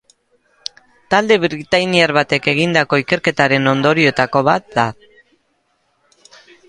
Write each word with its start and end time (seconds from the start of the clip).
Talde 1.13 1.35
britainiar 1.43 2.13
batek 2.19 2.49
egindako 2.53 3.01
ikerketaren 3.03 3.73
ondorioetako 3.73 4.43
bat 4.49 4.75
da. 4.81 4.87